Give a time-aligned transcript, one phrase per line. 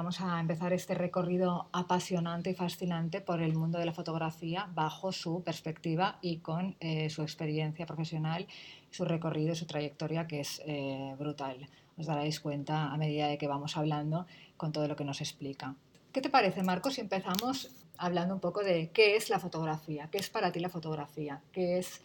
[0.00, 5.12] vamos a empezar este recorrido apasionante y fascinante por el mundo de la fotografía bajo
[5.12, 8.46] su perspectiva y con eh, su experiencia profesional,
[8.90, 11.68] su recorrido, su trayectoria, que es eh, brutal.
[11.98, 14.26] Os daréis cuenta a medida de que vamos hablando
[14.56, 15.76] con todo lo que nos explica.
[16.14, 20.08] ¿Qué te parece, Marcos, si empezamos hablando un poco de qué es la fotografía?
[20.10, 21.42] ¿Qué es para ti la fotografía?
[21.52, 22.00] ¿Qué es,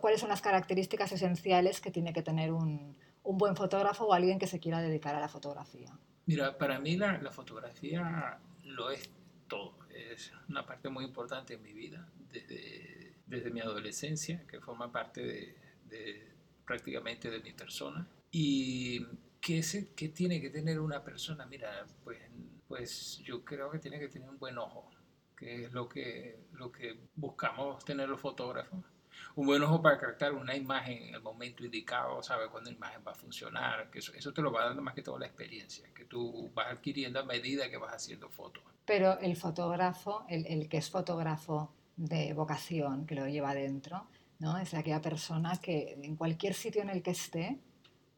[0.00, 2.94] ¿Cuáles son las características esenciales que tiene que tener un,
[3.24, 5.92] un buen fotógrafo o alguien que se quiera dedicar a la fotografía?
[6.30, 9.10] Mira, para mí la, la, fotografía lo es
[9.48, 9.76] todo.
[9.92, 15.22] Es una parte muy importante en mi vida, desde, desde mi adolescencia, que forma parte
[15.24, 15.56] de,
[15.88, 16.28] de
[16.64, 18.06] prácticamente de mi persona.
[18.30, 19.04] Y
[19.40, 19.60] ¿qué,
[19.96, 21.46] ¿qué tiene que tener una persona?
[21.46, 22.20] Mira, pues,
[22.68, 24.88] pues yo creo que tiene que tener un buen ojo,
[25.36, 28.84] que es lo que, lo que buscamos tener los fotógrafos
[29.34, 33.02] un buen ojo para captar una imagen en el momento indicado, sabe cuándo la imagen
[33.06, 36.04] va a funcionar, que eso, te lo va dando más que todo la experiencia, que
[36.04, 38.62] tú vas adquiriendo a medida que vas haciendo fotos.
[38.84, 44.06] Pero el fotógrafo, el, el que es fotógrafo de vocación, que lo lleva adentro,
[44.40, 44.58] ¿no?
[44.58, 47.60] es aquella persona que en cualquier sitio en el que esté,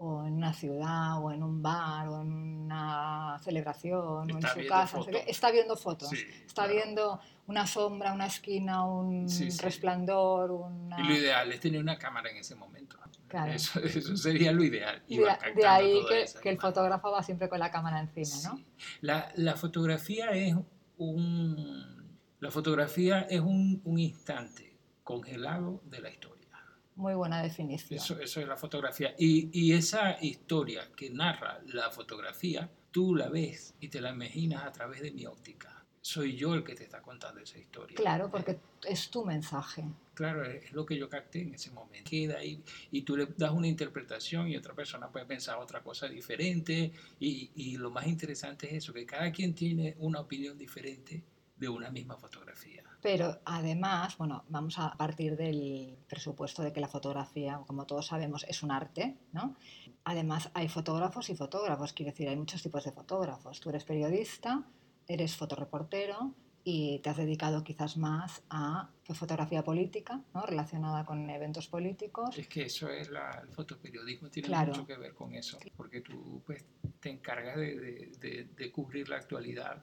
[0.05, 4.63] o en una ciudad, o en un bar, o en una celebración, está o en
[4.65, 6.75] su casa, está viendo fotos, sí, está claro.
[6.75, 9.63] viendo una sombra, una esquina, un Sí, sí.
[9.63, 10.99] resplandor, una...
[11.01, 12.99] Y lo ideal es tener una cámara en ese momento.
[13.29, 13.53] Claro.
[13.53, 15.03] Eso, eso sería lo ideal.
[15.07, 16.01] y De, ahí
[16.43, 18.61] que, el fotógrafo va siempre con la cámara encima, ¿no?
[19.03, 20.57] La, la fotografía es
[20.99, 26.32] un, la fotografía es un, un instante congelado de la historia.
[26.97, 27.99] Muy buena definición.
[27.99, 29.15] Eso, eso es la fotografía.
[29.19, 34.65] Y, y esa historia que narra la fotografía, tú la ves y te la imaginas
[34.65, 35.85] a través de mi óptica.
[36.01, 37.97] Soy yo el que te está contando esa historia.
[37.97, 39.85] Claro, porque es tu mensaje.
[40.15, 42.11] Claro, es lo que yo capté en ese momento.
[42.11, 46.09] Queda ahí y tú le das una interpretación y otra persona puede pensar otra cosa
[46.09, 46.93] diferente.
[47.21, 51.23] Y, y lo más interesante es eso, que cada quien tiene una opinión diferente
[51.63, 52.83] de una misma fotografía.
[53.01, 58.45] Pero además, bueno, vamos a partir del presupuesto de que la fotografía, como todos sabemos,
[58.49, 59.55] es un arte, ¿no?
[60.03, 63.61] Además, hay fotógrafos y fotógrafos, quiero decir, hay muchos tipos de fotógrafos.
[63.61, 64.65] Tú eres periodista,
[65.07, 66.35] eres fotoreportero
[66.65, 70.43] y te has dedicado quizás más a fotografía política, ¿no?
[70.47, 72.39] relacionada con eventos políticos.
[72.39, 74.69] Es que eso es la, el fotoperiodismo, tiene Claro.
[74.73, 76.65] mucho que ver con eso, porque tú pues,
[77.01, 79.83] te encargas de, de- de- de cubrir la actualidad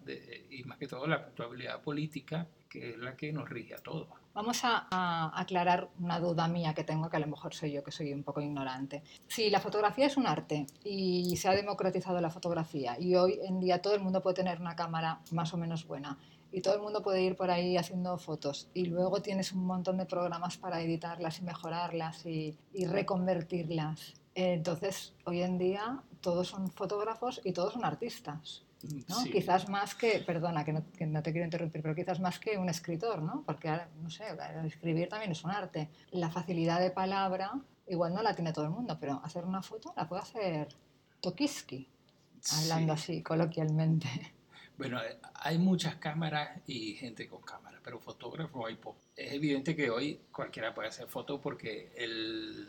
[0.50, 4.07] y más que todo la actualidad política, que es la que nos rige a todos.
[4.34, 7.84] Vamos a, a aclarar una duda mía que tengo, que a lo mejor soy yo
[7.84, 9.03] que soy un poco ignorante.
[9.28, 13.59] Si la fotografía es un arte y se ha democratizado la fotografía y hoy en
[13.59, 16.18] día todo el mundo puede tener una cámara más o menos buena
[16.51, 19.97] y todo el mundo puede ir por ahí haciendo fotos y luego tienes un montón
[19.97, 24.13] de programas para editarlas y mejorarlas y, y reconvertirlas.
[24.35, 28.63] Entonces, hoy en día todos son fotógrafos y todos son artistas.
[29.09, 29.15] ¿no?
[29.15, 29.31] Sí.
[29.31, 32.57] Quizás más que, perdona que no, que no te quiero interrumpir, pero quizás más que
[32.57, 33.43] un escritor, ¿no?
[33.45, 34.23] Porque, ahora, no sé,
[34.65, 35.89] escribir también es un arte.
[36.11, 39.93] La facilidad de palabra igual no la tiene todo el mundo, pero hacer una foto
[39.97, 40.69] la puede hacer
[41.19, 41.89] Tokiski,
[42.57, 43.03] hablando Sí.
[43.15, 44.07] así coloquialmente.
[44.79, 49.01] Bueno, eh, hay muchas cámaras y gente con cámaras, pero fotógrafos hay poco.
[49.13, 52.66] Es evidente que hoy cualquiera puede hacer fotos porque el,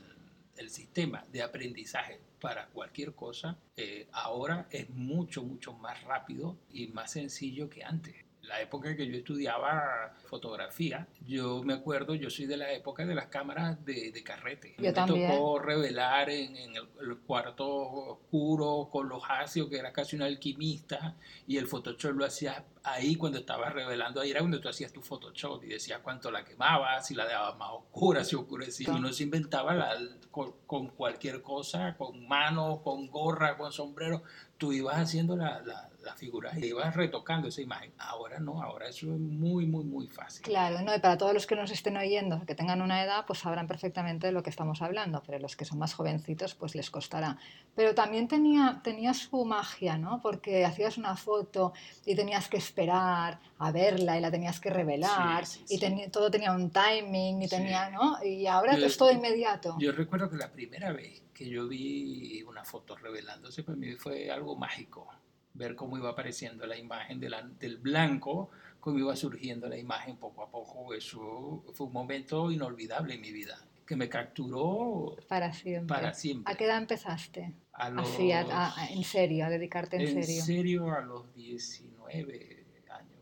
[0.57, 6.89] el sistema de aprendizaje para cualquier cosa eh, ahora es mucho, mucho más rápido y
[6.89, 8.17] más sencillo que antes.
[8.43, 13.15] La época que yo estudiaba fotografía, yo me acuerdo, yo soy de la época de
[13.15, 14.75] las cámaras de, de carrete.
[14.79, 15.31] Yo me también.
[15.31, 20.23] tocó revelar en, en el, el cuarto oscuro con los ácidos, que era casi un
[20.23, 24.93] alquimista, y el Photoshop lo hacías ahí cuando estabas revelando, ahí era cuando tú hacías
[24.93, 28.91] tu Photoshop y decías cuánto la quemabas, si la dejabas más oscura, si oscurecía.
[28.93, 29.97] Uno se inventaba la-
[30.31, 34.23] con, con cualquier cosa, con manos, con gorra, con sombrero,
[34.57, 37.93] tú ibas haciendo la, la, la figura y ibas retocando esa imagen.
[37.99, 40.43] Ahora no, ahora eso es muy, muy, muy fácil.
[40.45, 40.95] Claro, ¿no?
[40.95, 44.27] y para todos los que nos estén oyendo, que tengan una edad, pues sabrán perfectamente
[44.29, 47.39] de lo que estamos hablando, pero los que son más jovencitos, pues les costará.
[47.75, 50.21] Pero también tenía, tenía su magia, ¿no?
[50.23, 51.73] Porque hacías una foto
[52.07, 56.11] y tenías que esperar a verla y la tenías que revelar Sí, sí, y tenía-
[56.11, 58.23] todo tenía un timing y tenía, ¿no?
[58.25, 59.77] Y ahora Yo- es todo inmediato.
[59.79, 64.31] Yo recuerdo que la primera vez que yo vi una foto revelándose, para mí fue
[64.31, 65.09] algo mágico.
[65.55, 70.17] Ver cómo iba apareciendo la imagen de la- del blanco, cómo iba surgiendo la imagen
[70.17, 70.95] poco a poco.
[70.95, 75.89] Eso fue un momento inolvidable en mi vida, que me capturó Para siempre.
[75.97, 76.53] para siempre.
[76.53, 77.53] ¿A qué edad empezaste?
[77.73, 78.47] A los, Así, a-
[78.77, 80.43] a- en serio, a dedicarte en, en serio.
[80.45, 82.60] serio, a los 19 años.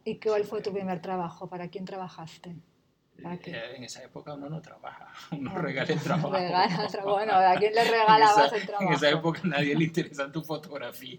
[0.09, 0.81] ¿Y cuál fue tu 19.
[0.81, 1.51] primer trabajo?
[1.51, 2.57] ¿Para quién trabajaste?
[3.19, 6.31] Eh, en esa época uno no trabaja, uno regala el trabajo.
[6.33, 8.89] Regala, bueno, ¿a quién le regalabas el trabajo?
[8.89, 11.19] En esa época a nadie le interesaba tu fotografía.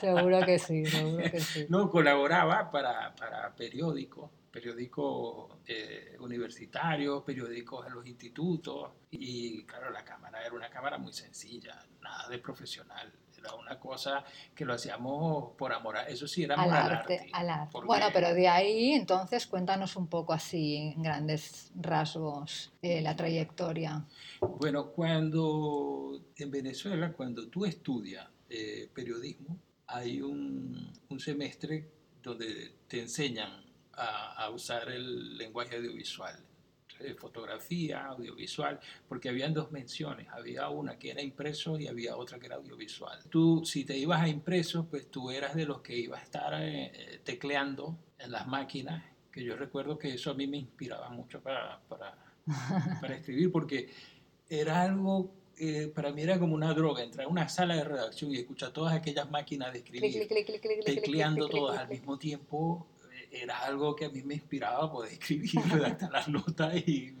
[0.00, 1.66] seguro que sí, seguro que sí.
[1.68, 8.90] No, colaboraba para, para periódicos, periódicos eh, universitarios, periódicos en los institutos.
[9.10, 14.24] Y claro, la cámara era una cámara muy sencilla, nada de profesional era una cosa
[14.54, 17.28] que lo hacíamos por amor, eso sí era al arte.
[17.32, 17.78] Al arte.
[17.84, 24.04] Bueno, pero de ahí entonces cuéntanos un poco así, en grandes rasgos, eh, la trayectoria.
[24.40, 31.90] Bueno, cuando en Venezuela, cuando tú estudias eh, periodismo, hay un, un, semestre
[32.22, 33.50] donde te enseñan
[33.92, 36.36] a, a usar el lenguaje audiovisual
[37.18, 42.46] fotografía, audiovisual, porque habían dos menciones, había una que era impreso y había otra que
[42.46, 43.18] era audiovisual.
[43.28, 46.54] Tú, si te ibas a impreso, pues tú eras de los que iba a estar
[46.62, 51.08] eh, eh, tecleando en las máquinas, que yo recuerdo que eso a mí me inspiraba
[51.10, 52.16] mucho para, para,
[53.00, 53.88] para escribir, porque
[54.48, 58.32] era algo eh, para mí era como una droga, entrar a una sala de redacción
[58.32, 60.26] y escuchar todas aquellas máquinas de escribir,
[60.86, 62.86] tecleando todas al mismo tiempo,
[63.30, 67.14] era algo que a mí me inspiraba poder escribir, redactar las notas y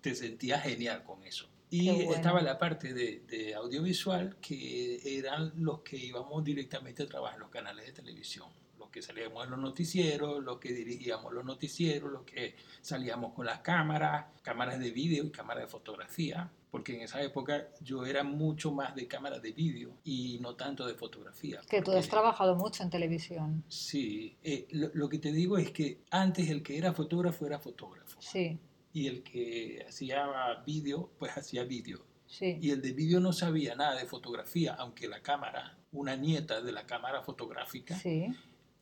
[0.00, 1.46] te sentías genial con eso.
[1.72, 7.36] Y estaba la parte de, de, audiovisual, que eran los que íbamos directamente a trabajar
[7.36, 8.48] en los canales de televisión,
[8.90, 13.46] los que salíamos en los noticieros, los que dirigíamos los noticieros, los que salíamos con
[13.46, 18.22] las cámaras, cámaras de vídeo y cámaras de fotografía porque en esa época yo era
[18.22, 21.60] mucho más de cámara de vídeo y no tanto de fotografía.
[21.68, 23.64] Que tú has trabajado mucho en televisión.
[23.66, 28.22] Sí, eh, lo, que te digo es que antes el que era fotógrafo era fotógrafo.
[28.22, 28.56] Sí.
[28.92, 32.04] Y el que hacía vídeo, pues hacía vídeo.
[32.26, 32.56] Sí.
[32.60, 36.70] Y el de vídeo no sabía nada de fotografía, aunque la cámara, una nieta de
[36.70, 38.28] la cámara fotográfica, sí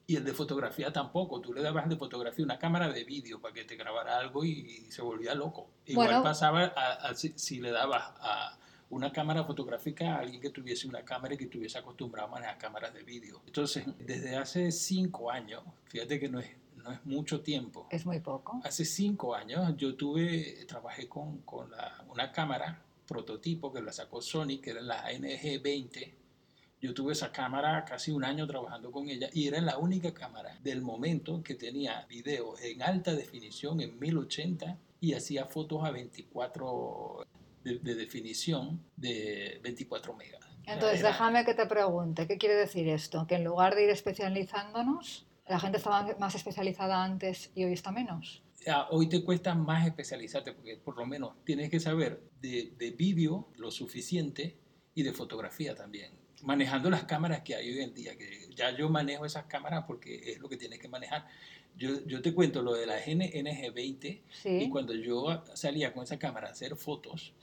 [0.09, 1.39] y el de fotografía tampoco.
[1.39, 4.87] Tú le dabas de fotografía una cámara de vídeo para que te grabara algo y,
[4.89, 5.69] se volvía loco.
[5.85, 6.73] Igual pasaba
[7.15, 8.59] si, le dabas a
[8.89, 12.57] una cámara fotográfica a alguien que tuviese una cámara y que estuviese acostumbrado a manejar
[12.57, 13.43] cámaras de vídeo.
[13.47, 17.87] Entonces, desde hace cinco años, fíjate que no es, no es mucho tiempo.
[17.91, 18.63] Es muy poco.
[18.65, 21.71] Hace cinco años yo tuve, trabajé con, con
[22.09, 26.15] una cámara prototipo que la sacó Sony, que era la NG20
[26.81, 30.59] yo tuve esa cámara casi un año trabajando con ella y era la única cámara
[30.63, 37.27] del momento que tenía video en alta definición en 1080 y hacía fotos a 24
[37.65, 40.41] de, definición de 24 megas.
[40.67, 43.27] Entonces, déjame que te pregunte, ¿qué quiere decir esto?
[43.27, 47.91] Que en lugar de ir especializándonos, la gente estaba más especializada antes y hoy está
[47.91, 48.43] menos.
[48.91, 53.49] hoy te cuesta más especializarte porque por lo menos tienes que saber de, de vídeo
[53.57, 54.59] lo suficiente
[54.95, 58.89] y de fotografía también manejando las cámaras que hay hoy en día, que ya yo
[58.89, 61.27] manejo esas cámaras porque es lo que tienes que manejar.
[61.77, 66.49] Yo, yo te cuento lo de la NG20 y cuando yo salía con esa cámara
[66.49, 67.35] a hacer fotos,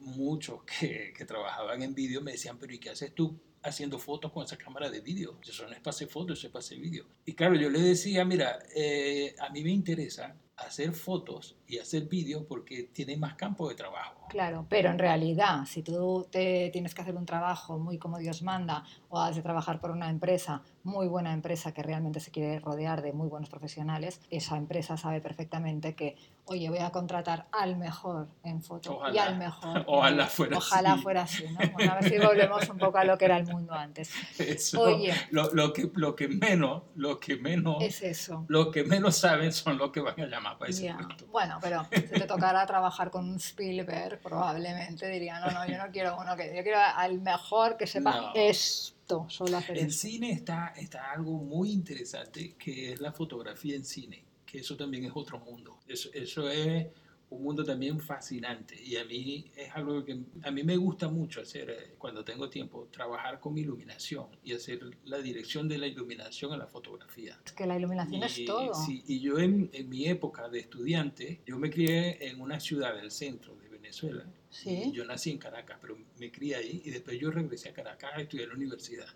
[0.00, 4.32] muchos que, que, trabajaban en vídeo me decían, pero ¿y qué haces tú haciendo fotos
[4.32, 5.38] con esa cámara de vídeo?
[5.46, 7.06] Eso no es para hacer fotos, eso es para hacer vídeo.
[7.24, 12.04] Y claro, yo le decía, mira, eh, a mí me interesa hacer fotos y hacer
[12.04, 14.26] vídeos porque tiene más campo de trabajo.
[14.28, 18.42] Claro, pero en realidad, si tú te tienes que hacer un trabajo muy como Dios
[18.42, 22.60] manda o has de trabajar por una empresa, muy buena empresa que realmente se quiere
[22.60, 26.16] rodear de muy buenos profesionales, esa empresa sabe perfectamente que,
[26.46, 29.84] oye, voy a contratar al mejor en foto y al mejor.
[29.86, 31.02] Ojalá fuera ojalá así.
[31.02, 31.92] fuera así, ¿no?
[31.92, 34.10] a ver si volvemos un poco a lo que era el mundo antes.
[34.38, 38.44] Eso, oye, lo, que, lo que menos, lo que menos, es eso.
[38.48, 40.94] Lo que menos saben son los que van a llamar para ese
[41.30, 45.90] Bueno, pero si te tocara trabajar con un Spielberg, probablemente diría, no, no, yo no
[45.90, 50.72] quiero uno que, yo quiero al mejor que sepa esto, solo hacer En cine está,
[50.76, 54.24] está algo muy interesante que es la fotografía en cine,
[54.54, 55.80] que eso también es otro mundo.
[55.88, 56.86] Eso, eso es
[57.28, 61.40] un mundo también fascinante y a mí es algo que a mí me gusta mucho
[61.40, 66.52] hacer eh, cuando tengo tiempo, trabajar con iluminación y hacer la dirección de la iluminación
[66.52, 67.36] en la fotografía.
[67.44, 68.72] Es que la iluminación es todo.
[68.74, 72.94] Sí, y yo en, en, mi época de estudiante, yo me crié en una ciudad
[72.94, 74.24] del centro de Venezuela.
[74.50, 74.92] Sí.
[74.92, 78.20] yo nací en Caracas, pero me crié ahí y después yo regresé a Caracas a
[78.20, 79.08] estudiar la universidad.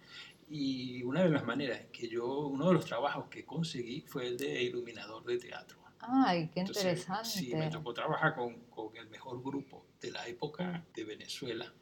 [0.51, 4.37] Y una de las maneras que yo, uno de los trabajos que conseguí fue el
[4.39, 5.79] de iluminador de teatro.
[6.01, 7.29] Ay, qué interesante.
[7.29, 11.73] sí, me tocó trabajar con, con, el mejor grupo de la época de Venezuela.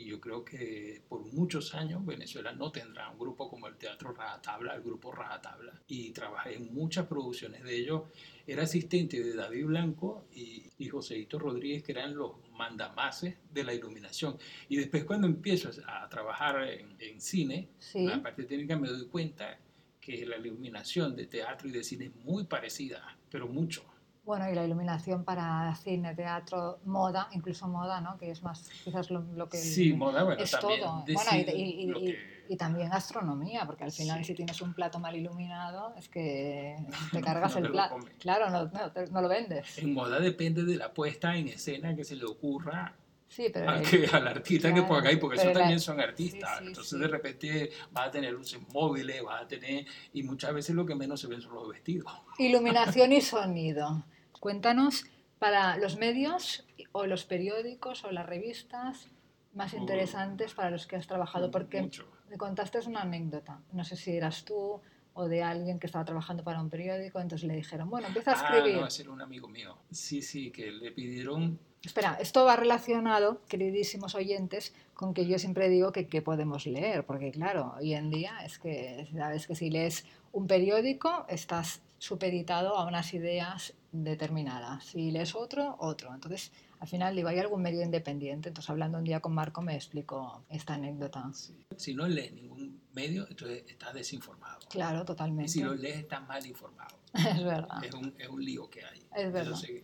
[0.00, 4.12] Y yo creo que por muchos años Venezuela no tendrá un grupo como el Teatro
[4.14, 5.82] Rajatabla, el grupo Rajatabla.
[5.88, 8.04] Y trabajé en muchas producciones de ellos.
[8.46, 13.74] Era asistente de David Blanco y, y Joséito Rodríguez, que eran los mandamases de la
[13.74, 14.38] iluminación.
[14.70, 19.58] Y después cuando empiezo a trabajar en, en cine, la parte técnica me doy cuenta
[20.00, 23.84] que la iluminación de teatro y de cine es muy parecida, pero mucho.
[24.24, 28.16] Bueno, y la iluminación para cine, teatro, moda, incluso moda, ¿no?
[28.18, 29.56] Que es más, quizás lo, lo que...
[29.56, 31.04] Sí, moda, bueno, es también todo.
[31.12, 34.24] Bueno, y, y- lo y- que- y también gastronomía, porque al final Sí.
[34.24, 36.76] si tienes un plato mal iluminado es que
[37.12, 37.96] te cargas No el plato.
[38.18, 39.78] Claro, no, no, te- no lo vendes.
[39.78, 42.92] En moda depende de la puesta en escena que se le ocurra
[43.30, 43.70] Sí, pero...
[43.70, 46.00] a el- que- al artista que claro, ponga ahí, porque pero eso la- también son
[46.00, 46.58] artistas.
[46.58, 46.98] sí, Entonces sí.
[46.98, 50.96] de repente vas a tener luces móviles, vas a tener, y muchas veces lo que
[50.96, 52.12] menos se ven son los vestidos.
[52.38, 54.04] Iluminación y sonido.
[54.40, 55.04] Cuéntanos
[55.38, 59.08] para los medios o los periódicos o las revistas
[59.54, 62.06] más interesantes para los que has trabajado, porque Mucho.
[62.28, 63.60] me contaste una anécdota.
[63.72, 64.80] No sé si eras tú
[65.14, 68.34] o de alguien que estaba trabajando para un periódico, entonces le dijeron, bueno, empieza a
[68.40, 68.80] Ah, escribir.
[68.80, 69.76] no, ese era un amigo mío.
[69.90, 75.70] Sí, sí, que le pidieron Espera, esto va relacionado, queridísimos oyentes, con que yo siempre
[75.70, 79.70] digo que qué podemos leer, porque claro, hoy en día es que sabes que si
[79.70, 86.14] lees un periódico estás supeditado a unas ideas determinadas, si lees otro, otro.
[86.14, 88.48] Entonces, al final digo, ¿hay algún medio independiente?
[88.48, 91.30] Entonces, hablando un día con Marco me explicó esta anécdota.
[91.32, 91.64] Sí.
[91.76, 94.60] Si no lees ningún medio, entonces estás desinformado.
[94.68, 95.50] Claro, Y totalmente.
[95.50, 96.96] si lo lees, estás mal informado.
[97.14, 97.82] Es verdad.
[97.84, 98.98] Es un, es un lío que hay.
[99.16, 99.42] Es verdad.
[99.42, 99.82] Entonces,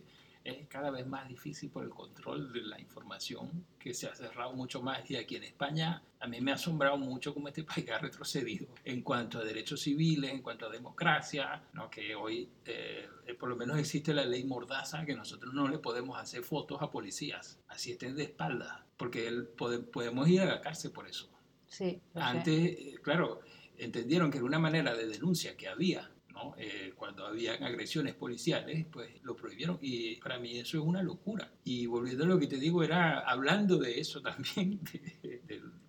[0.49, 4.53] es cada vez más difícil por el control de la información que se ha cerrado
[4.53, 5.09] mucho más.
[5.11, 8.67] Y aquí en España, a mí me ha asombrado mucho cómo este país ha retrocedido
[8.85, 11.89] en cuanto a derechos civiles, en cuanto a democracia, ¿no?
[11.89, 13.07] que hoy eh,
[13.39, 16.89] por lo menos existe la ley Mordaza, que nosotros no le podemos hacer fotos a
[16.89, 21.29] policías, así estén de espaldas, porque él pode- podemos ir a la cárcel por eso.
[21.67, 21.99] Sí.
[22.15, 23.41] Antes, eh, claro,
[23.77, 26.55] entendieron que era una manera de denuncia que había, ¿no?
[26.57, 31.51] Eh, cuando habían agresiones policiales, pues lo prohibieron y para mí eso es una locura.
[31.63, 34.79] Y volviendo a lo que te digo, era hablando de eso también,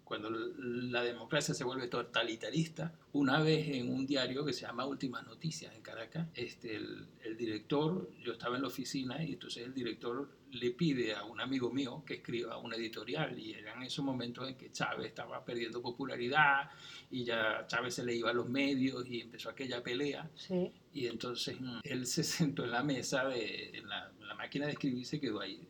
[0.09, 5.23] cuando la democracia se vuelve totalitarista, una vez en un diario que se llama Últimas
[5.27, 9.75] Noticias en Caracas, este, el, el director, yo estaba en la oficina y entonces el
[9.75, 14.49] director le pide a un amigo mío que escriba una editorial y eran esos momentos
[14.49, 16.71] en que Chávez estaba perdiendo popularidad
[17.11, 20.31] y ya Chávez se le iba a los medios y empezó aquella pelea.
[20.35, 24.35] Sí, y entonces mm, él se sentó en la mesa, de, en, la, en la
[24.35, 25.69] máquina de escribir se quedó ahí,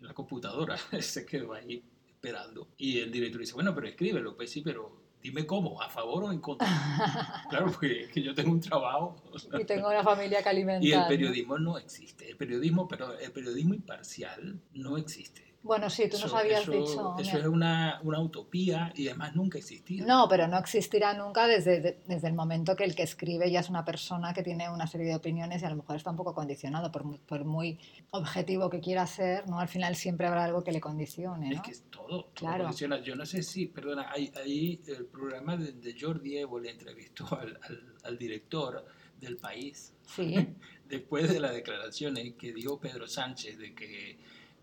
[0.00, 1.84] en la computadora, se quedó ahí
[2.26, 2.68] esperando.
[2.76, 6.32] Y el director dice, bueno, pero escríbelo, pues sí, pero dime cómo, a favor o
[6.32, 6.66] en contra.
[7.50, 9.16] claro, porque es que yo tengo un trabajo.
[9.58, 10.84] y tengo una familia que alimentar.
[10.84, 12.28] Y el periodismo no existe.
[12.28, 15.45] El periodismo, pero el periodismo imparcial no existe.
[15.66, 17.16] Bueno, sí, tú nos Eso- habías eso- dicho...
[17.18, 20.06] Eso es una, una utopía y además nunca ha existido.
[20.06, 23.60] No, pero no existirá nunca desde, de- desde el momento que el que escribe ya
[23.60, 26.16] es una persona que tiene una serie de opiniones y a lo mejor está un
[26.16, 27.78] poco condicionado por por muy
[28.10, 29.58] objetivo que quiera ser, ¿no?
[29.60, 31.62] Al final siempre habrá algo que le condicione, Es ¿no?
[31.62, 32.06] que es todo.
[32.06, 32.64] todo Claro.
[32.64, 33.00] condiciona.
[33.00, 37.58] Yo no sé si, perdona, hay el programa de, de Jordi Evo le entrevistó al,
[37.62, 38.84] al- al director
[39.20, 40.34] del país Sí,
[40.88, 44.18] después de las declaraciones que dio Pedro Sánchez de que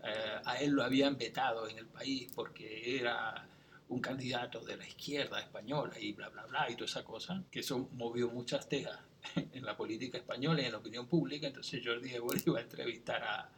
[0.06, 3.46] eh, a él lo habían vetado en el país porque era
[3.88, 7.60] un candidato de la izquierda española y bla, bla, bla, y toda esa cosa, que
[7.60, 8.98] eso movió muchas tejas
[9.52, 11.46] en la política española y en la opinión pública.
[11.46, 13.50] Entonces Jordi Evo iba a entrevistar a-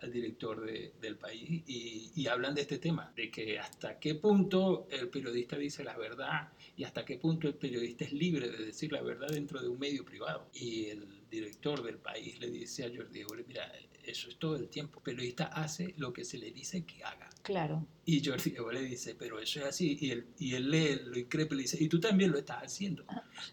[0.00, 4.16] al director de- del país y, y hablan de este tema, de que hasta qué
[4.16, 8.64] punto el periodista dice la verdad y hasta qué punto el periodista es libre de
[8.66, 10.48] decir la verdad dentro de un medio privado.
[10.54, 13.70] Y el director del país le dice a Jordi Evo, mira,
[14.04, 15.00] eso es todo el tiempo.
[15.00, 17.28] Periodista hace lo que se le dice que haga.
[17.42, 17.86] claro.
[18.04, 19.96] Y Jordi le dice, pero eso es así.
[20.00, 22.62] Y él, y él lee, lo increpa y le dice, y tú también lo estás
[22.64, 23.04] haciendo.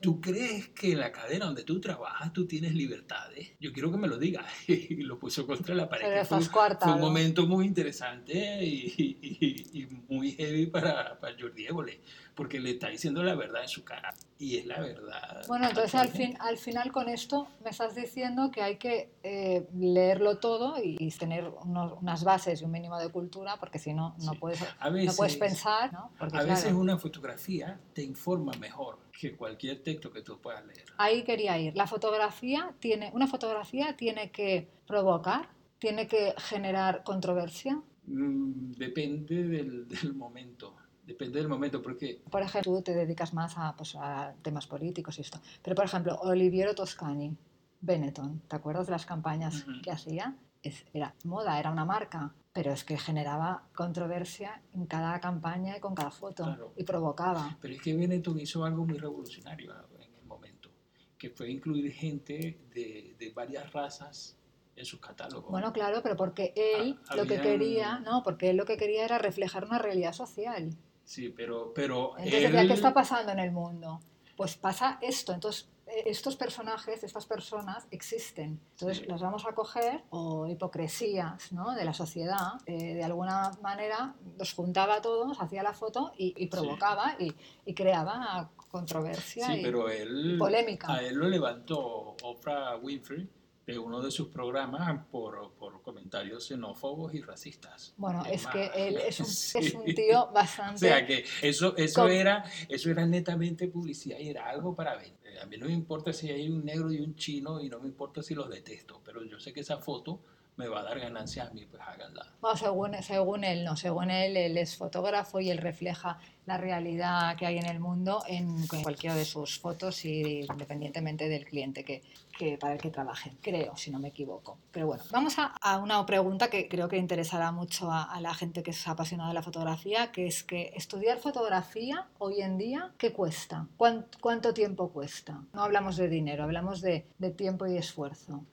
[0.01, 3.51] ¿Tú crees que en la cadena donde tú trabajas tú tienes libertades?
[3.59, 4.45] Yo quiero que me lo digas.
[4.67, 6.05] Y lo puso contra la pared.
[6.07, 11.35] Pero fue, estás fue un momento muy interesante y, y- y muy heavy para, para
[11.39, 12.01] Jordi Évole,
[12.35, 14.13] porque le está diciendo la verdad en su cara.
[14.39, 15.43] Y es la verdad.
[15.47, 19.67] Bueno, entonces al, fin, al final con esto me estás diciendo que hay que eh,
[19.77, 23.93] leerlo todo y, y tener unos- unas bases y un mínimo de cultura, porque si
[23.93, 24.38] no, no, Sí.
[24.39, 26.11] Puedes, A no veces, puedes pensar, ¿no?
[26.17, 30.65] Porque, a veces claro, una fotografía te informa mejor que cualquier texto que tú puedas
[30.65, 30.85] leer.
[30.97, 31.75] Ahí quería ir.
[31.75, 37.81] La fotografía tiene, una fotografía tiene que provocar, tiene que generar controversia.
[38.07, 40.75] Mm, depende del, del momento.
[41.05, 45.17] Depende del momento, porque Por ejemplo, tú te dedicas más a, pues, a temas políticos
[45.17, 45.39] y esto.
[45.63, 47.35] Pero, por ejemplo, Oliviero Toscani,
[47.81, 49.81] Benetton, ¿te acuerdas de las campañas Ujú.
[49.81, 50.35] que hacía?
[50.61, 55.79] Es- era moda, era una marca, pero es que generaba controversia en cada campaña y
[55.79, 56.73] con cada foto Claro.
[56.75, 57.57] y provocaba.
[57.61, 60.69] Pero es que Benetton hizo algo muy revolucionario en el momento,
[61.17, 64.35] que fue incluir gente de, de varias razas
[64.75, 65.51] en sus catálogos.
[65.51, 69.17] Bueno, claro, pero porque él lo que quería, no, porque él lo que quería era
[69.17, 70.69] reflejar una realidad social.
[71.03, 73.99] sí, pero, pero Entonces, él- ¿qué está pasando en el mundo?
[74.37, 75.33] Pues pasa esto.
[75.33, 75.67] Entonces,
[76.05, 78.59] estos personajes, estas personas existen.
[78.71, 81.73] Entonces las vamos a coger, o hipocresías ¿no?
[81.73, 86.47] de la sociedad, eh, de alguna manera los juntaba a todos, hacía la foto y,
[86.47, 87.33] provocaba y,
[87.65, 90.93] y, creaba controversia sí, y, pero él, polémica.
[90.93, 93.27] A él lo levantó Oprah Winfrey
[93.73, 97.93] de uno de sus programas por, por comentarios xenófobos y racistas.
[97.97, 99.19] Bueno, es, que él es
[99.55, 100.75] un, es un, tío bastante...
[100.75, 105.13] O sea, que eso, eso, era, eso era netamente publicidad y era algo para ver.
[105.41, 107.87] A mí no me importa si hay un negro y un chino y no me
[107.87, 110.19] importa si los detesto, pero yo sé que esa foto
[110.59, 112.27] me va a dar ganancias a mí, pues háganla.
[112.41, 117.37] Bueno, según, según él, no, según él, él es fotógrafo y él refleja la realidad
[117.37, 122.01] que hay en el mundo en cualquiera de sus fotos y independientemente del cliente que,
[122.37, 124.57] que para el que trabaje, creo, si no me equivoco.
[124.71, 128.33] Pero bueno, vamos a, a una pregunta que creo que interesará mucho a, a, la
[128.33, 132.91] gente que es apasionada de la fotografía, que es que estudiar fotografía hoy en día,
[132.97, 133.67] ¿qué cuesta?
[133.77, 135.41] ¿Cuánto, cuánto tiempo cuesta?
[135.53, 138.43] No hablamos de dinero, hablamos de, de tiempo y esfuerzo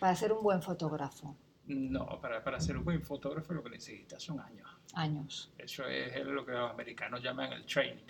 [0.00, 1.36] para ser un buen fotógrafo?
[1.66, 4.68] No, para, para ser un buen fotógrafo lo que necesitas son años.
[4.94, 5.52] Años.
[5.56, 8.02] Eso es lo que los americanos llaman el training.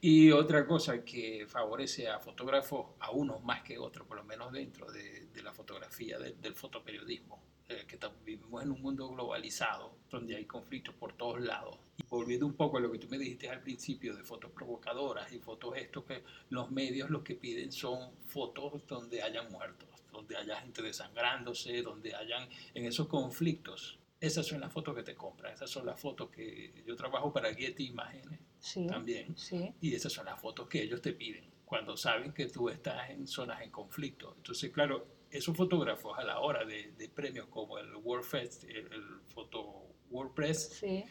[0.00, 4.52] Y otra cosa que favorece a fotógrafos, a unos más que otros, por lo menos
[4.52, 9.96] dentro de, de la fotografía, de, del fotoperiodismo, eh, que vivimos en un mundo globalizado,
[10.08, 11.76] donde hay conflictos por todos lados.
[11.96, 15.32] Y volviendo un poco a lo que tú me dijiste al principio de fotos provocadoras
[15.32, 19.87] y fotos esto, que los medios lo que piden son fotos donde hayan muertos
[20.18, 24.00] donde haya gente desangrándose, donde hayan en esos conflictos.
[24.20, 27.54] Esas son las fotos que te compran, esas son las fotos que yo trabajo para
[27.54, 29.36] Getty Imágenes sí, también.
[29.36, 29.72] Sí.
[29.80, 33.28] Y esas son las fotos que ellos te piden cuando saben que tú estás en
[33.28, 34.34] zonas en conflicto.
[34.36, 38.92] Entonces, claro, esos fotógrafos a la hora de, de premios como el World Fest, el,
[38.92, 41.04] el Foto WordPress, sí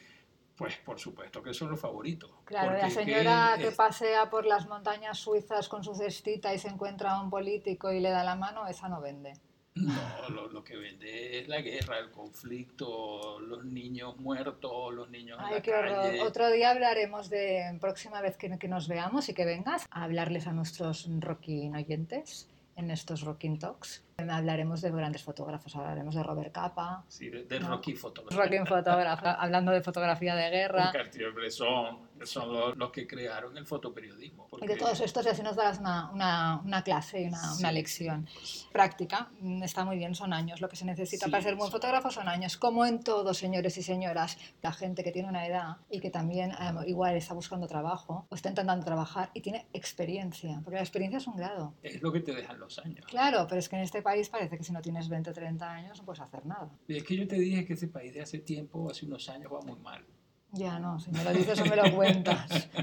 [0.57, 2.31] pues por supuesto que son los favoritos.
[2.43, 6.67] Claro, la señora que, que, pasea por las montañas suizas con su cestita y se
[6.67, 9.33] encuentra a un político y le da la mano, esa no vende.
[9.75, 15.37] No, lo, lo, que vende es la guerra, el conflicto, los niños muertos, los niños
[15.39, 16.21] Ay, en la qué calle.
[16.23, 20.47] Otro día hablaremos de, próxima vez que, que, nos veamos y que vengas, a hablarles
[20.47, 24.03] a nuestros rocking oyentes en estos Rocking Talks.
[24.17, 27.03] Hablaremos de grandes fotógrafos, hablaremos de Robert Capa.
[27.07, 27.69] Sí, de, de ¿no?
[27.69, 28.41] Rocky fotógrafo.
[28.41, 30.91] Rocking fotógrafo, hablando de fotografía de guerra.
[30.91, 34.47] Cartier-Bresson, son los, los, que crearon el fotoperiodismo.
[34.47, 34.65] Porque...
[34.65, 37.59] Y de todos estos, y así nos darás una, una, una clase y una, sí.
[37.61, 38.27] una, lección
[38.71, 39.29] práctica.
[39.63, 40.61] Está muy bien, son años.
[40.61, 42.57] Lo que se necesita sí, para ser buen fotógrafo son años.
[42.57, 46.51] Como en todo, señores y señoras, la gente que tiene una edad y que también
[46.51, 51.17] eh, igual está buscando trabajo o está intentando trabajar y tiene experiencia, porque la experiencia
[51.17, 51.73] es un grado.
[51.83, 53.05] Es lo que te dejan los años.
[53.05, 55.69] Claro, pero es que en este país parece que si no tienes 20 o 30
[55.69, 56.69] años no puedes hacer nada.
[56.87, 59.51] Y es que yo te dije que ese país de hace tiempo, hace unos años,
[59.51, 60.03] va muy mal.
[60.53, 62.69] Ya no, si me lo dices o me lo cuentas.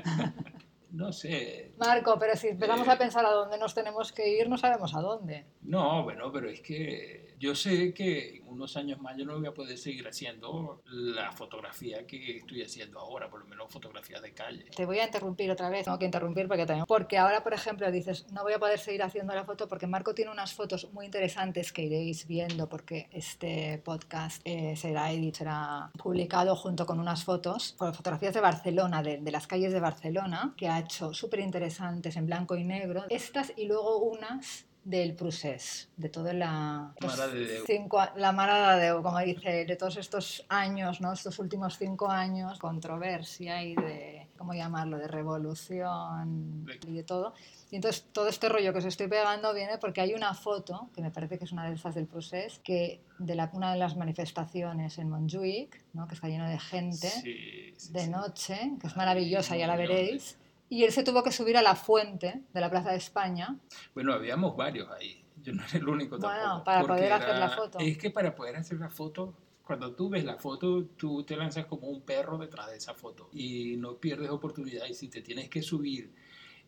[0.94, 1.72] no sé.
[1.76, 2.90] Marco, pero si empezamos eh...
[2.92, 5.44] a pensar a dónde nos tenemos que ir, no sabemos a dónde.
[5.62, 9.46] No, bueno, pero es que yo sé que en unos años más yo no voy
[9.46, 14.32] a poder seguir haciendo la fotografía que estoy haciendo ahora, por lo menos fotografía de
[14.32, 14.64] calle.
[14.76, 16.86] Te voy a interrumpir otra vez, tengo que interrumpir porque también.
[16.86, 20.14] Porque ahora, por ejemplo, dices, no voy a poder seguir haciendo la foto porque Marco
[20.14, 26.54] tiene unas fotos muy interesantes que iréis viendo porque este podcast eh, será, será publicado
[26.56, 30.83] junto con unas fotos, fotografías de Barcelona, de, de las calles de Barcelona, que ha
[30.84, 33.04] hecho súper interesantes en blanco y negro.
[33.10, 36.92] Estas y luego unas del procés, de toda la...
[37.00, 37.64] Mara de Déu.
[37.66, 41.12] Cinco, la Mara de Déu, como dice, de todos estos años, ¿no?
[41.12, 47.32] estos últimos cinco años, controversia y de, ¿cómo llamarlo?, de revolución y de todo.
[47.70, 51.00] Y entonces todo este rollo que os estoy pegando viene porque hay una foto, que
[51.00, 53.96] me parece que es una de esas del procés, que de la, una de las
[53.96, 56.06] manifestaciones en Montjuic, ¿no?
[56.06, 58.10] que está lleno de gente, sí, sí, de sí.
[58.10, 60.36] noche, que es maravillosa, ya la veréis.
[60.74, 63.56] Y él se tuvo que subir a la fuente de la Plaza de España.
[63.94, 65.24] Bueno, habíamos varios ahí.
[65.40, 66.34] Yo no era el único tampoco.
[66.34, 67.78] Bueno, para poder era, hacer la foto.
[67.78, 71.66] Es que para poder hacer la foto, cuando tú ves la foto, tú te lanzas
[71.66, 74.86] como un perro detrás de esa foto y no pierdes oportunidad.
[74.86, 76.12] Y si te tienes que subir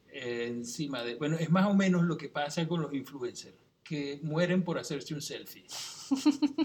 [0.08, 1.16] eh, encima de...
[1.16, 3.56] Bueno, es más o menos lo que pasa con los influencers
[3.88, 5.64] que mueren por hacerse un selfie.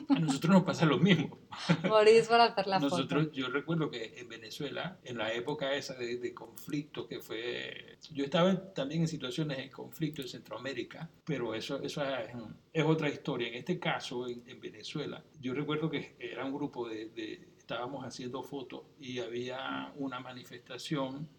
[0.09, 1.39] A nosotros nos pasa lo mismo.
[1.87, 3.35] Morís por hacer la nosotros, foto.
[3.35, 7.97] Yo recuerdo que en Venezuela, en la época esa de, de, conflicto que fue...
[8.11, 12.29] Yo estaba también en situaciones de conflicto en Centroamérica, pero eso, eso es,
[12.73, 13.47] es otra historia.
[13.47, 17.09] En este caso, en, en, Venezuela, yo recuerdo que era un grupo de...
[17.09, 21.29] de estábamos haciendo fotos y había una manifestación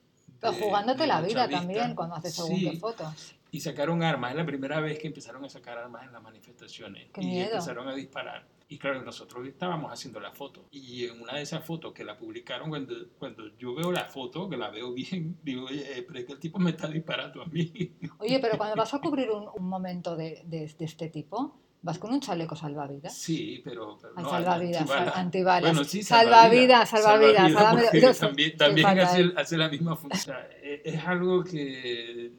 [0.50, 1.60] Pero jugándote la vida chavistas.
[1.60, 3.34] también cuando haces según Sí, fotos.
[3.50, 7.10] Y sacaron armas, es la primera vez que empezaron a sacar armas en las manifestaciones.
[7.12, 7.50] Qué y miedo.
[7.52, 8.46] empezaron a disparar.
[8.68, 10.64] Y claro, nosotros estábamos haciendo la foto.
[10.70, 14.48] Y en una de esas fotos que la publicaron, cuando, cuando yo veo la foto,
[14.48, 17.46] que la veo bien, digo, oye, pero es que el tipo me está disparando a
[17.46, 17.92] mí.
[18.18, 21.98] Oye, pero cuando vas a cubrir un, un momento de, de- de este tipo, vas
[21.98, 23.14] con un chaleco salvavidas.
[23.16, 25.14] Sí, pero, pero Al no, salvavidas, antibalas.
[25.14, 25.70] al- antibalas.
[25.72, 28.18] Bueno, sí, Salvavidas, salvavidas, salvavidas, salvavidas.
[28.18, 30.36] también también hace, hace la misma función.
[30.62, 32.32] Es, es algo que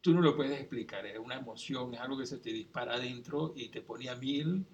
[0.00, 3.52] tú no lo puedes explicar, es una emoción, es algo que se te dispara adentro
[3.56, 4.64] y te pone a mil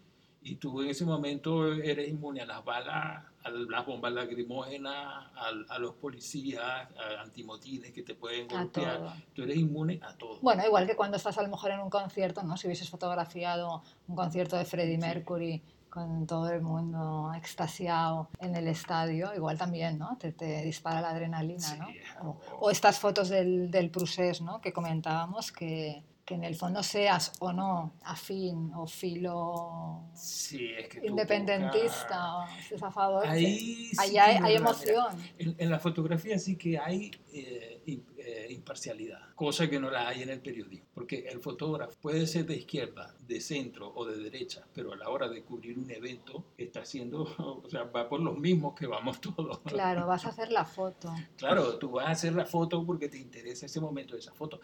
[0.42, 5.66] y tú en ese momento eres inmune a las balas, a las bombas lacrimógenas, al-
[5.68, 9.00] a, los policías, a antimotines que te pueden A golpear.
[9.35, 10.38] Tú eres inmune a todo.
[10.40, 12.57] Bueno, igual que cuando estás a lo mejor en un concierto, ¿no?
[12.57, 18.66] Si hubieses fotografiado un concierto de Freddie Mercury con todo el mundo extasiado en el
[18.68, 20.16] estadio, igual también, ¿no?
[20.18, 21.87] Te, te dispara la adrenalina, ¿no?
[21.88, 24.61] Sí, O, o- o estas fotos del, del Prusés, ¿no?
[24.61, 30.88] Que comentábamos, que, que en el fondo seas o no afín o filo Sí, es
[30.88, 35.16] que independentista o estés a favor, Ahí ahí sí hay, hay emoción.
[35.38, 37.82] En, en la fotografía sí que hay eh,
[38.44, 42.46] eh, imparcialidad, cosa que no la hay en el periodismo, porque el fotógrafo puede ser
[42.46, 46.44] de izquierda, de centro o de derecha, pero a la hora de cubrir un evento
[46.57, 47.22] está haciendo,
[47.64, 49.59] o sea, va por los mismos que vamos todos.
[49.61, 51.12] Claro, vas a hacer la foto.
[51.37, 54.61] Claro, tú vas a hacer la foto porque te interesa ese momento de esa foto.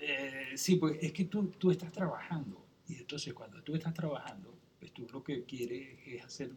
[0.00, 4.54] Eh, sí, pues es que tú, tú estás trabajando y entonces cuando tú estás trabajando,
[4.78, 6.52] pues tú lo que quieres es hacer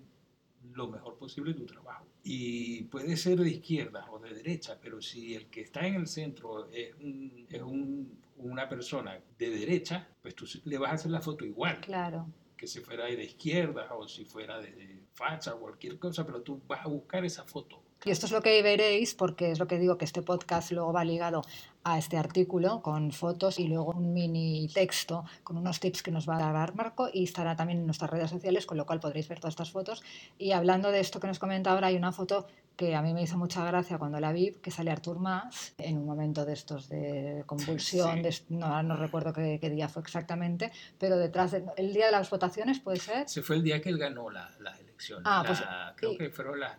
[0.74, 2.06] lo mejor posible tu trabajo.
[2.24, 6.08] Y puede ser de izquierda o de derecha, pero si el que está en el
[6.08, 11.12] centro es, un- es un- una persona de derecha, pues tú le vas a hacer
[11.12, 12.28] la foto igual Claro.
[12.58, 16.62] que si fuera de izquierda o si fuera de facha o cualquier cosa, pero tú
[16.68, 17.84] vas a buscar esa foto.
[18.04, 20.92] Y esto es lo que veréis, porque es lo que digo, que este podcast luego
[20.92, 21.44] va ligado
[21.84, 26.28] a este artículo con fotos y luego un mini texto con unos tips que nos
[26.28, 29.28] va a dar Marco y estará también en nuestras redes sociales, con lo cual podréis
[29.28, 30.02] ver todas estas fotos.
[30.40, 33.22] Y hablando de esto que nos comenta ahora, hay una foto que a mí me
[33.22, 36.90] hizo mucha gracia cuando la vi, que sale Artur Mas en un momento de estos
[36.90, 38.22] de convulsión, Sí.
[38.50, 42.12] de- no, no recuerdo qué, qué día fue exactamente, pero detrás de, el día de
[42.14, 43.30] las votaciones puede ser.
[43.30, 45.24] Se fue el día que él ganó la- las elecciones.
[45.28, 45.64] Ah, La- pues,
[45.98, 46.76] creo y- que fueron las...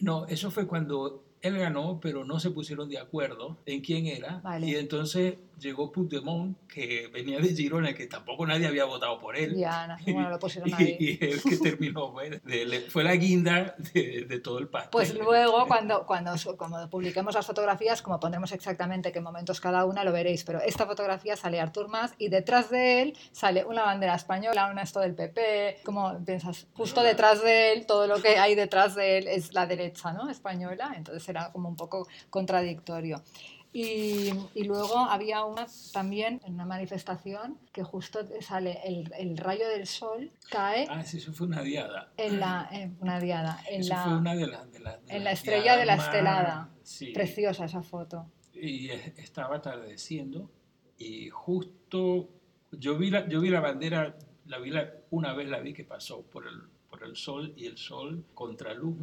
[0.00, 4.38] No, eso fue cuando él ganó, pero no se pusieron de acuerdo en quién era.
[4.38, 4.68] Vale.
[4.68, 9.54] Y entonces llegó Puigdemont, que venía de Girona, que tampoco nadie había votado por él.
[9.54, 10.96] Diana, bueno, lo pusieron Y, ahí.
[10.98, 14.90] y el que terminó fue, de- fue la guinda de, de todo el pastel.
[14.90, 20.04] Pues luego, cuando, cuando, cuando publiquemos las fotografías, como pondremos exactamente qué momentos cada una,
[20.04, 20.44] lo veréis.
[20.44, 24.82] Pero esta fotografía sale Artur Mas y detrás de él sale una bandera española, una
[24.82, 25.78] esto del PP.
[25.84, 29.66] Como piensas, justo detrás de él, todo lo que hay detrás de él es la
[29.66, 30.28] derecha ¿no?
[30.30, 30.92] española.
[30.96, 33.22] Entonces era como un poco contradictorio.
[33.72, 39.68] Y, y luego había una también en una manifestación que justo sale el, el rayo
[39.68, 42.10] del sol, cae Ah, sí, eso fue una diada.
[42.16, 44.72] en la, en una diada, en Eso la, fue una de las...
[44.72, 46.70] de las- de en la estrella de la estelada.
[46.82, 47.12] Sí.
[47.12, 48.26] Preciosa esa foto.
[48.54, 50.50] y eh, estaba atardeciendo
[50.96, 52.28] y justo
[52.72, 55.84] yo vi la, yo vi la bandera, la vi la- una vez la vi que
[55.84, 56.54] pasó por el,
[56.88, 58.96] por el sol y el sol contra luz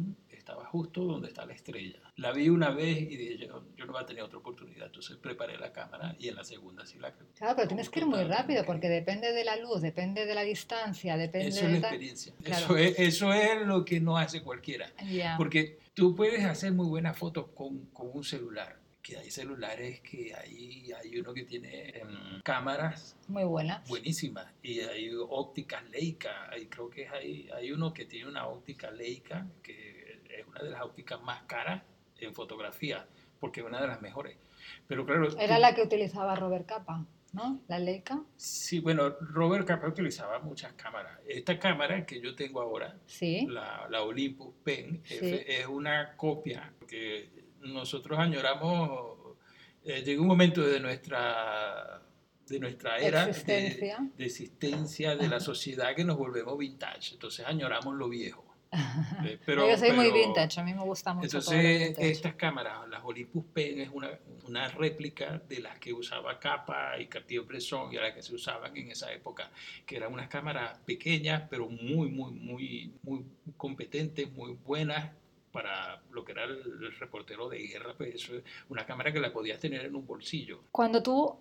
[0.46, 1.98] estaba justo donde está la estrella.
[2.14, 5.16] La vi una vez y dije, yo, yo no voy a tener otra oportunidad, entonces
[5.16, 7.12] preparé la cámara y en la segunda sí la...
[7.36, 10.42] Claro, pero tienes que ir muy rápido porque depende de la luz, depende de la
[10.42, 12.32] distancia, depende Eso es la experiencia.
[12.44, 12.64] Claro.
[12.64, 14.92] Eso, es, eso es lo que no hace cualquiera.
[15.10, 15.34] Ya.
[15.36, 18.78] Porque tú puedes hacer muy buenas fotos con, con un celular.
[19.02, 23.84] Que hay celulares que hay, hay uno que tiene em, cámaras Muy buena.
[23.86, 26.50] buenísimas y hay ópticas Leica.
[26.50, 29.85] Hay, creo que hay, hay uno que tiene una óptica Leica que
[30.38, 31.82] es una de las ópticas más caras
[32.18, 33.06] en fotografía
[33.40, 34.36] porque es una de las mejores.
[34.86, 37.60] Pero claro, Era tú- la que utilizaba Robert Capa, ¿no?
[37.68, 38.22] La Leica.
[38.36, 41.20] sí, bueno, Robert Capa utilizaba muchas cámaras.
[41.28, 43.46] Esta cámara que yo tengo ahora Sí.
[43.46, 45.14] la, la Olympus Pen Sí.
[45.16, 49.16] F, es una copia que nosotros añoramos
[49.84, 52.02] eh, llegó un momento de nuestra
[52.48, 53.98] de nuestra era de- Existencia.
[54.16, 59.68] De, existencia de la sociedad que nos volvemos vintage entonces añoramos lo viejo Eh, pero,
[59.68, 63.44] Yo soy muy pero- vintage, a mí me gusta mucho entonces, estas cámaras, las Olympus
[63.52, 64.10] Pen, es una,
[64.46, 68.76] una réplica de las que usaba Capa y Cartier-Bresson y a las que se usaban
[68.76, 69.50] en esa época,
[69.84, 73.24] que eran unas cámaras pequeñas, pero muy, muy, muy, muy
[73.56, 75.10] competentes, muy buenas
[75.52, 78.34] para lo que era el, reportero de guerra, pues eso
[78.68, 80.64] una cámara que la podías tener en un bolsillo.
[80.70, 81.34] Cuando tú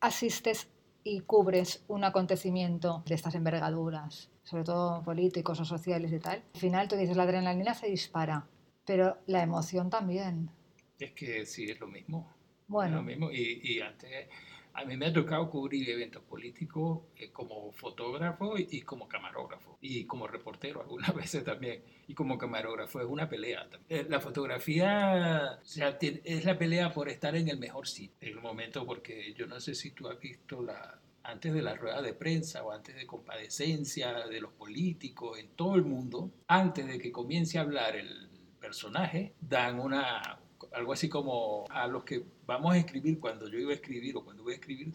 [0.00, 0.68] asistes
[1.06, 6.60] y cubres un acontecimiento de estas envergaduras, sobre todo políticos o sociales y tal, al
[6.60, 8.44] final tú dices la adrenalina se dispara,
[8.84, 10.50] pero la emoción también.
[10.98, 12.34] Es que sí, es lo mismo.
[12.66, 12.96] Bueno.
[12.96, 13.30] Lo mismo.
[13.30, 14.28] Y, y antes
[14.76, 20.04] a mí me ha tocado cubrir eventos políticos eh, como fotógrafo y, como camarógrafo y
[20.04, 23.66] como reportero algunas veces también y como camarógrafo es una pelea.
[23.88, 28.28] Eh, la fotografía o sea, es la pelea por estar en el mejor sitio en
[28.28, 32.02] el momento porque yo no sé si tú has visto la antes de la rueda
[32.02, 37.00] de prensa o antes de compadecencia de los políticos en todo el mundo, antes de
[37.00, 38.28] que comience a hablar el
[38.60, 40.38] personaje, dan una,
[40.72, 44.24] algo así como a los que vamos a escribir cuando yo iba a escribir o
[44.24, 44.92] cuando voy a escribir,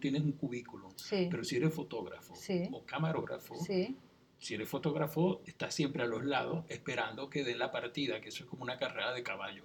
[0.00, 0.88] tienes un cubículo.
[1.10, 2.34] Pero si eres fotógrafo
[2.72, 8.20] o camarógrafo, si eres fotógrafo, estás siempre a los lados esperando que den la partida,
[8.20, 9.64] que eso es como una carrera de caballo.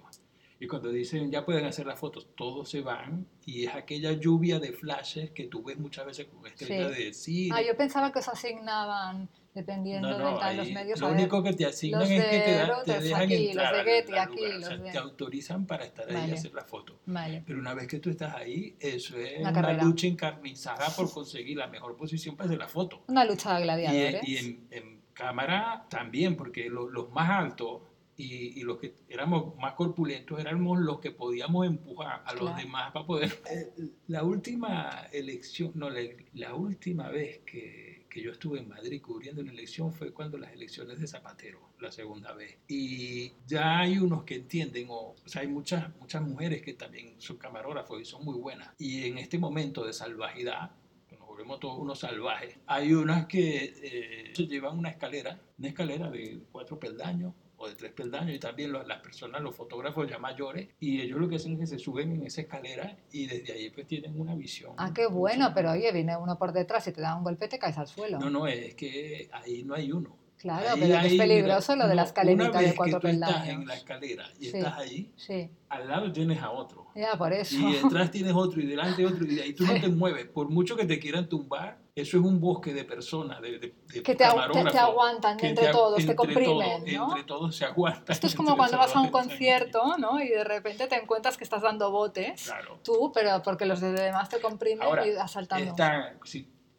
[0.60, 4.58] Y cuando dicen ya pueden hacer las fotos, todos se van y es aquella lluvia
[4.58, 7.54] de flashes que tú ves muchas veces con estrellas de cine.
[7.56, 11.00] Ah, yo pensaba que se asignaban dependiendo de los medios.
[11.00, 14.14] Lo único que te asignan es que te, te dejan aquí, entrar los de Getty,
[14.14, 17.00] aquí, te autorizan para estar ahí y hacer la foto.
[17.46, 21.66] Pero una vez que tú estás ahí, eso es una, lucha encarnizada por conseguir la
[21.66, 23.02] mejor posición para hacer la foto.
[23.08, 24.28] Una lucha de gladiadores.
[24.28, 24.36] Y,
[24.70, 27.80] en, cámara también, porque los más altos
[28.18, 33.06] y, los que éramos más corpulentos éramos los que podíamos empujar a los demás para
[33.06, 33.32] poder...
[34.08, 39.52] La última elección, no, la, última vez que, que, yo estuve en Madrid cubriendo una
[39.52, 42.58] elección fue cuando las elecciones de Zapatero, la segunda vez.
[42.68, 47.14] Y ya hay unos que entienden, o, o sea, hay muchas, muchas mujeres que también
[47.18, 48.70] son camarógrafos y son muy buenas.
[48.78, 50.72] Y en este momento de salvajidad,
[51.18, 56.40] nos volvemos todos unos salvajes, hay unas que eh, llevan una escalera, una escalera de
[56.50, 61.00] cuatro peldaños o de tres peldaños y también las personas, los fotógrafos ya mayores y
[61.00, 63.86] ellos lo que hacen es que se suben en esa escalera y desde ahí pues
[63.86, 64.72] tienen una visión.
[64.76, 67.58] Ah, qué bueno, pero oye, viene uno por detrás y te da un golpe te
[67.58, 68.18] caes al suelo.
[68.18, 70.16] No, no, es que ahí no hay uno.
[70.38, 73.38] Claro, pero es peligroso lo de la escalerita de cuatro peldaños.
[73.38, 75.50] Estás en la escalera y estás ahí, sí.
[75.68, 76.86] al lado tienes a otro.
[76.94, 77.56] Ya, por eso.
[77.56, 80.26] Y detrás tienes otro y delante otro y de ahí tú no te mueves.
[80.26, 84.02] Por mucho que te quieran tumbar, eso es un bosque de personas, de, de, que
[84.02, 87.08] te, te, aguantan entre todos, te comprimen, ¿no?
[87.08, 88.04] Entre todos se aguantan.
[88.08, 90.22] Esto es como cuando vas a un concierto, ¿no?
[90.22, 92.78] Y de repente te encuentras que estás dando botes, claro.
[92.84, 95.70] tú, pero porque los demás te comprimen y asaltando.
[95.70, 96.14] Está,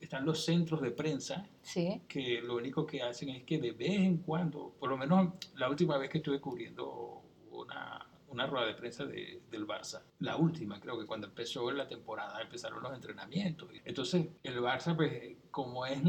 [0.10, 1.46] están los centros de prensa
[2.08, 5.70] que lo único que hacen es que de vez en cuando, por lo menos la
[5.70, 10.80] última vez que estuve cubriendo una, una rueda de prensa de, del Barça, la última
[10.80, 13.70] creo que cuando empezó la temporada, empezaron los entrenamientos.
[13.86, 16.02] Entonces el Barça, pues como es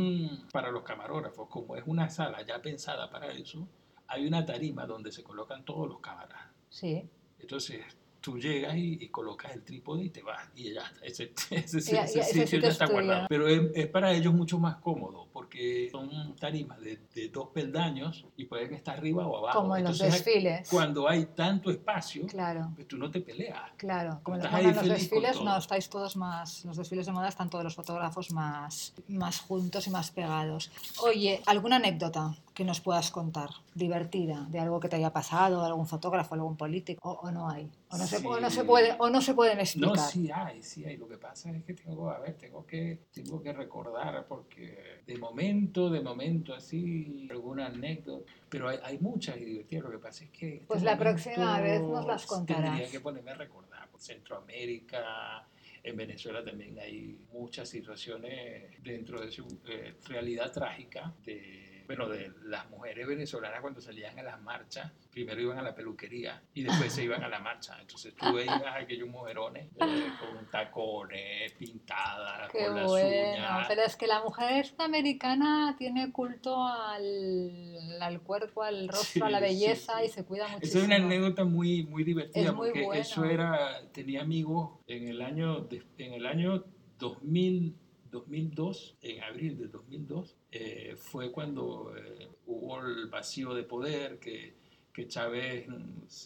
[0.50, 3.68] para los camarógrafos, como es una sala ya pensada para eso,
[4.06, 6.40] hay una tarima donde se colocan todos los cámaras.
[6.70, 7.06] Sí.
[7.38, 7.84] Entonces
[8.20, 12.68] tú llegas y, colocas el trípode y te vas y ya ese, ese, sitio ya
[12.68, 13.26] está guardado.
[13.28, 18.44] Pero es, para ellos mucho más cómodo porque son tarimas de, de, dos peldaños y
[18.44, 19.60] pueden estar arriba o abajo.
[19.60, 20.68] Como en los desfiles.
[20.68, 22.70] Cuando hay tanto espacio, claro.
[22.74, 23.72] pues tú no te peleas.
[23.76, 27.64] Claro, como en los desfiles, no, estáis todos más, los desfiles de moda están todos
[27.64, 30.70] los fotógrafos más, más juntos y más pegados.
[31.02, 35.86] Oye, ¿alguna anécdota que nos puedas contar, divertida, de algo que te haya pasado, algún
[35.86, 39.34] fotógrafo, algún político, o, no hay, o no, se, no, se, puede, o no se
[39.34, 39.96] pueden explicar.
[39.96, 40.96] No, sí hay, sí hay.
[40.96, 45.16] Lo que pasa es que tengo, a ver, tengo que, tengo que recordar, porque de
[45.16, 49.84] momento, de momento así, alguna anécdota, pero hay, hay muchas y divertidas.
[49.84, 50.54] Lo que pasa es que...
[50.54, 52.64] Este pues la próxima vez nos las contarás.
[52.64, 55.46] Tendría que ponerme a recordar, por Centroamérica,
[55.82, 62.30] en Venezuela también hay muchas situaciones dentro de su eh, realidad trágica de bueno, de
[62.44, 66.92] las mujeres venezolanas cuando salían a las marchas, primero iban a la peluquería y después
[66.92, 67.76] se iban a la marcha.
[67.80, 73.66] Entonces tú veías a aquellos mujerones eh, con tacones, pintadas, con las uñas.
[73.66, 79.40] Pero es que la mujer americana tiene culto al, al cuerpo, al rostro, a la
[79.40, 80.68] belleza y se cuida muchísimo.
[80.68, 85.66] Eso es una anécdota muy, muy divertida porque eso era, tenía amigos en el año,
[85.98, 86.62] en el año
[87.00, 87.74] 2000
[88.10, 94.54] 2002, en abril de 2002, eh, fue cuando eh, hubo el vacío de poder, que,
[94.92, 95.66] que Chávez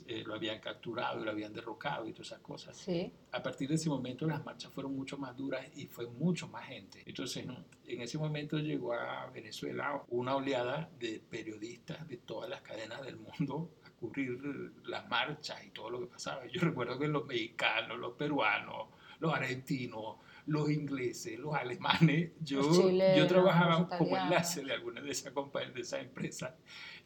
[0.07, 2.77] eh, lo habían capturado y lo habían derrocado y todas esas cosas.
[2.77, 3.13] Sí.
[3.33, 6.67] A partir de ese momento las marchas fueron mucho más duras y fue mucho más
[6.67, 7.03] gente.
[7.05, 7.47] Entonces,
[7.87, 13.17] en ese momento llegó a Venezuela una oleada de periodistas de todas las cadenas del
[13.17, 14.41] mundo a cubrir
[14.85, 16.47] las marchas y todo lo que pasaba.
[16.47, 18.89] Yo recuerdo que los mexicanos, los peruanos,
[19.21, 22.33] los argentinos, los ingleses, los alemanes.
[22.41, 26.53] Yo, yo trabajaba como enlace de algunas de esas compañías, de esas empresas.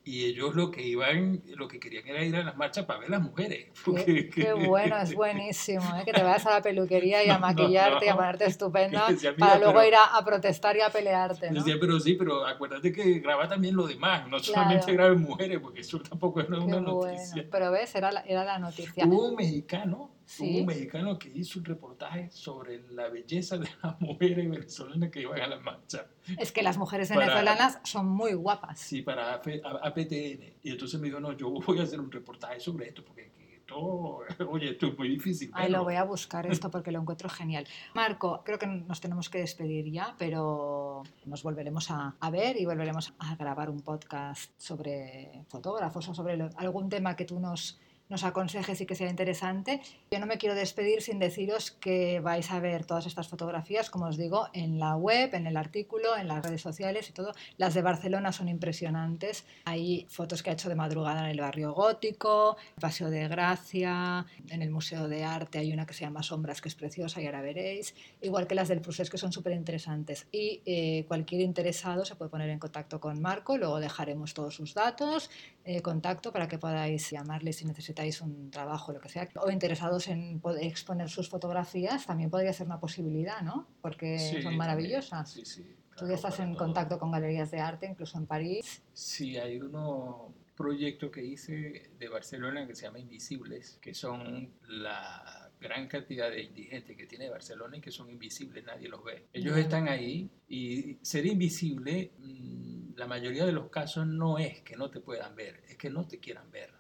[0.05, 3.09] y ellos lo que iban, lo que querían era ir a las marchas para ver
[3.09, 3.68] a las mujeres.
[4.05, 6.05] Qué, qué bueno, es buenísimo, ¿eh?
[6.05, 9.85] que te vayas a la peluquería y a maquillarte y a ponerte estupenda para luego
[9.85, 11.51] ir a, protestar y a pelearte.
[11.51, 11.62] ¿no?
[11.62, 15.81] Decía, pero sí, pero acuérdate que graba también lo demás, no solamente graben mujeres, porque
[15.81, 17.46] eso tampoco es una noticia.
[17.51, 19.07] Pero ves, era la, era la noticia.
[19.07, 24.37] Hubo un mexicano un mexicano que hizo un reportaje sobre la belleza de las mujeres
[24.37, 26.07] venezolanas que iban a la marcha.
[26.38, 28.79] Es que las mujeres venezolanas son muy guapas.
[28.79, 30.55] Sí, para APTN.
[30.62, 33.31] Y entonces me dijo, no, yo voy a hacer un reportaje sobre esto, porque
[33.69, 35.51] esto, oye, esto es muy difícil.
[35.53, 37.67] Ay, lo voy a buscar esto porque lo encuentro genial.
[37.95, 42.64] Marco, creo que nos tenemos que despedir ya, pero nos volveremos a, a ver y
[42.64, 48.25] volveremos a grabar un podcast sobre fotógrafos o sobre algún tema que tú nos nos
[48.25, 49.81] aconsejes y que sea interesante.
[50.11, 54.07] Yo no me quiero despedir sin deciros que vais a ver todas estas fotografías, como
[54.07, 57.33] os digo, en la web, en el artículo, en las redes sociales y todo.
[57.57, 59.44] Las de Barcelona son impresionantes.
[59.64, 64.27] Hay fotos que ha hecho de madrugada en el barrio gótico, el Paseo de Gracia,
[64.49, 67.27] en el Museo de Arte hay una que se llama Sombras, que es preciosa y
[67.27, 67.94] ahora veréis.
[68.21, 70.27] Igual que las del Prusés, que son súper interesantes.
[70.33, 74.75] Y eh, cualquier interesado se puede poner en contacto con Marco, luego dejaremos todos sus
[74.75, 75.31] datos,
[75.64, 80.08] eh, contacto para que podáis llamarle si necesitáis un trabajo, lo que sea, o interesados
[80.08, 83.68] en poder exponer sus fotografías, también podría ser una posibilidad, ¿no?
[83.80, 85.30] Porque son maravillosas.
[85.30, 88.82] Sí, sí, Tú ya estás en contacto con galerías de arte, incluso en París.
[88.92, 95.50] Sí, hay uno proyecto que hice de Barcelona que se llama Invisibles, que son la
[95.61, 99.26] gran cantidad de indigentes que tiene Barcelona y que son invisibles, nadie los ve.
[99.32, 104.76] Ellos están ahí y ser invisible, mm, la mayoría de los casos no es que
[104.76, 106.78] no te puedan ver, es que no te quieran ver.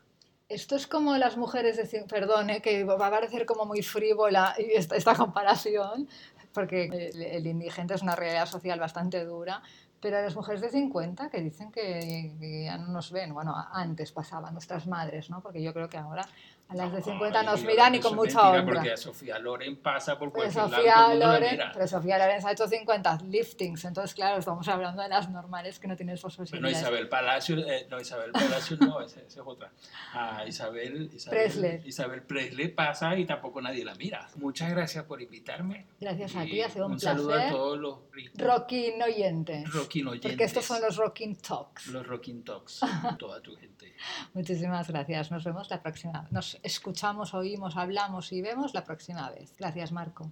[0.48, 4.54] Esto es como las mujeres, de, perdón, eh, que va a parecer como muy frívola
[4.56, 6.08] esta, esta comparación,
[6.54, 9.62] porque el, indigente es una realidad social bastante dura,
[10.00, 14.50] pero las mujeres de 50 que dicen que, ya no nos ven, bueno, antes pasaba,
[14.50, 15.42] nuestras madres, ¿no?
[15.42, 16.26] Porque yo creo que ahora
[16.68, 18.64] a las de 50 nos miran y con mucha honra.
[18.64, 22.68] Porque a Sofía Loren pasa por cualquier Sofía lado, Loren, Pero Sofía Loren ha hecho
[22.68, 26.76] 50 liftings, entonces claro, estamos hablando de las normales que no tienen esas posibilidades.
[26.76, 29.70] no, Isabel Palacio, eh, no, Isabel Palacio no, esa, es otra.
[30.12, 31.82] Ah, Isabel, Isabel, Presley.
[31.86, 34.28] Isabel Presley pasa y tampoco nadie la mira.
[34.36, 35.86] Muchas gracias por invitarme.
[35.98, 37.20] Gracias a ti, ha sido un, un placer.
[37.20, 37.98] Un saludo a todos los
[38.36, 39.72] rocking oyentes.
[39.72, 40.30] Rocking oyentes.
[40.30, 41.86] Porque estos son los rocking talks.
[41.86, 42.80] Los rocking talks,
[43.18, 43.94] toda tu gente.
[44.34, 46.26] Muchísimas gracias, nos vemos la próxima.
[46.30, 49.54] Nos escuchamos oímos, hablamos y vemos la próxima vez.
[49.56, 50.30] Gracias, Marco.